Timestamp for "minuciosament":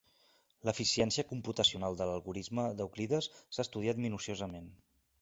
4.09-4.77